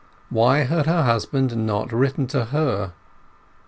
[0.31, 2.93] Why had her husband not written to her?